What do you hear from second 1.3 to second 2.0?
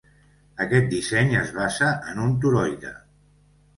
es basa